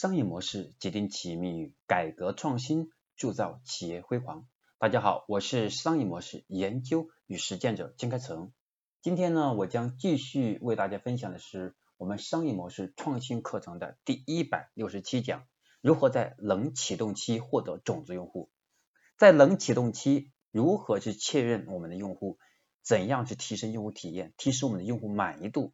[0.00, 4.46] 商业模式决定企业命运，改革创新铸造企业辉煌。
[4.78, 8.52] 大家好，我是商业模式研究与实践者金开成。
[9.02, 15.48] 今天呢，我将继续为大家分享的是我们商业模式创新课程的第一百六十七讲：
[15.80, 18.52] 如何在冷启动期获得种子用户。
[19.16, 22.38] 在冷启动期，如何去确认我们的用户？
[22.84, 25.72] 怎样去提升用户体验，提升我们的用户满意度？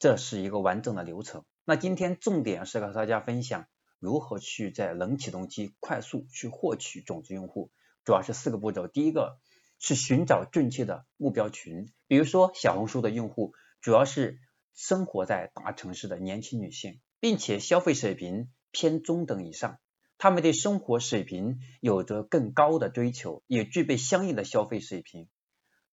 [0.00, 1.44] 这是一个完整的流程。
[1.66, 3.66] 那今天重点是和大家分享
[3.98, 7.70] 如何去在冷启动期快速去获取种子用户，
[8.04, 8.86] 主要是四个步骤。
[8.86, 9.38] 第一个
[9.78, 14.40] 是寻找正确的目标群，比如说小红书的用户主要是
[14.74, 19.78] 生活在大城市的年轻女性，并且消费水平偏中等以上，
[20.18, 25.28] 他们对生活水平有着更高的追求，也具备相应的消费水平。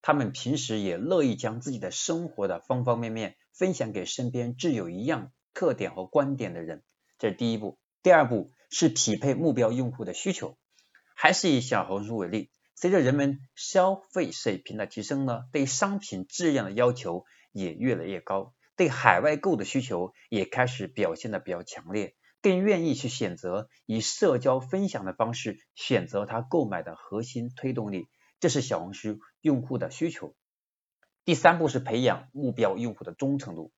[0.01, 6.81] 他们平时也乐意将自己的生活的方方面面分享给身边挚友一样特点和观点的人，
[7.19, 7.77] 这是第一步。
[8.01, 10.57] 第二步是匹配目标用户的需求，
[11.13, 28.07] 还是以小红书为例，随着人们消费水平的提升呢，对商品质量的要求也越来越高，对海外购的需求也开始表现的比较强烈，更愿意去选择以社交分享的方式选择他购买的核心推动力。
[28.39, 30.33] 这是小红书用户的需求。
[31.23, 33.71] 第三步是培养目标用户的忠诚度。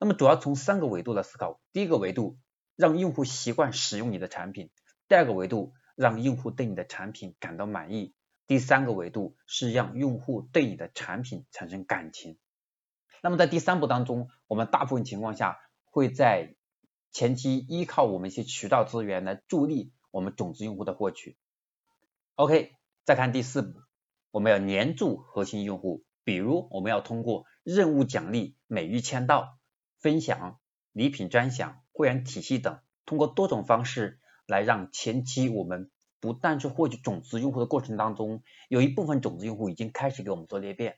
[0.00, 1.60] 那么主要从三个维度来思考。
[1.72, 2.38] 第一个维度，
[2.74, 4.68] 让用户习惯使用你的产品；
[5.08, 8.14] 第二个维度，让用户对你的产品感到满意；
[8.46, 12.38] 第三个维度是让用户对你的产品产生感情。
[13.22, 16.56] 那么在第三步当中，我们大部分情况下会在
[17.12, 21.36] 前期依靠我们一些渠道资源来助力我们种子用户的获取。
[22.36, 22.72] OK，
[23.04, 23.82] 再看第四步。
[24.30, 29.58] 我们要黏住核心用户，比如我们要通过任务奖励、每日签到、
[30.00, 30.58] 分享、
[30.92, 40.96] 礼品专享、会员体系等，通过多种方式来让前期我们不但是获取种子用户的过程当中，有一部分种子用户已经开始给我们做裂变。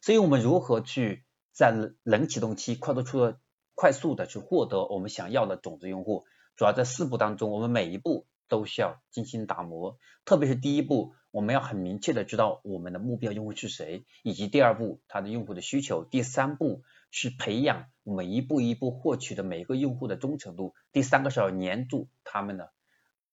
[0.00, 3.34] 所以，我们如何去在冷启动期快速出
[3.74, 6.24] 快速的去获得我们想要的种子用户？
[6.56, 11.14] 主要在四步当中，我们每一步都需要精心打磨，特别是第一步。
[11.30, 22.72] 我们要很明确的知道我们的目标用户是谁，以及第二步他的用户的需求，第三步是培养我们一步一步获取的每一个用户的忠诚度，第三个是要黏住他们的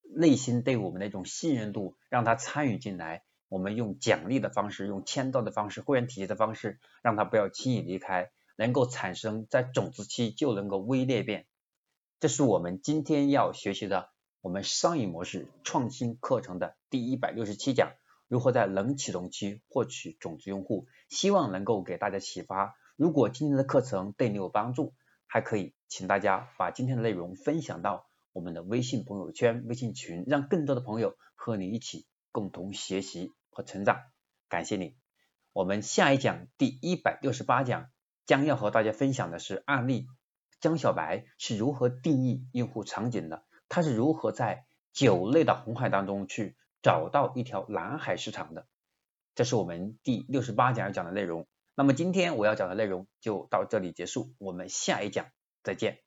[0.02, 3.24] 内心对我们的一种信任度，让他参与进来。
[3.48, 11.46] 我们用奖励的方式，用签到的方式，会员体系的方式，让他不要轻易离开，能够产生在种子期就能够微裂变。
[12.18, 14.10] 这是我们今天要学习的。
[14.40, 17.92] 我们商业模式创新课程的第一百六十七讲，
[18.28, 22.74] 如何在冷启动期获取种子用户，希望能够给大家启发。
[22.96, 24.94] 如果今天的课程对你有帮助，
[25.26, 34.00] 还可以请大家把今天的内容分享到我们的微信朋友圈、微信群，让更多的朋友和你一起共同学习和成长。
[34.48, 34.96] 感谢你。
[35.52, 37.90] 我们下一讲第一百六十八讲
[38.24, 40.06] 将要和大家分享的是案例，
[40.58, 43.44] 江小白是如何定义用户场景的。
[43.68, 48.66] 他是如何在酒类的红海当中去找到一条蓝海市场的？
[49.34, 51.46] 这是我们第六十八讲要讲的内容。
[51.78, 55.26] 那么今天我要讲的内容就到这里结束，我们下一讲
[55.62, 56.05] 再见。